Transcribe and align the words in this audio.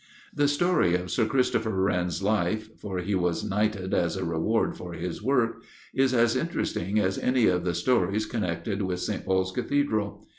The 0.33 0.47
story 0.47 0.95
of 0.95 1.11
Sir 1.11 1.27
Christopher 1.27 1.69
Wren's 1.79 2.23
life 2.23 2.75
for 2.79 2.97
he 2.97 3.13
was 3.13 3.43
knighted 3.47 3.93
as 3.93 4.17
a 4.17 4.25
reward 4.25 4.75
for 4.75 4.93
his 4.93 5.21
work 5.21 5.61
is 5.93 6.11
as 6.11 6.35
interesting 6.35 6.97
as 6.97 7.19
any 7.19 7.45
of 7.45 7.63
the 7.63 7.75
stories 7.75 8.25
connected 8.25 8.81
with 8.81 8.99
St. 8.99 9.23
Paul's 9.23 9.51
Cathedral. 9.51 10.25